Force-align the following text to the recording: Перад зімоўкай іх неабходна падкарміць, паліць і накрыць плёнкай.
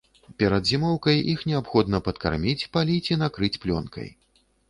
Перад 0.43 0.63
зімоўкай 0.69 1.19
іх 1.33 1.43
неабходна 1.51 1.99
падкарміць, 2.09 2.65
паліць 2.77 3.11
і 3.13 3.19
накрыць 3.25 3.53
плёнкай. 3.67 4.09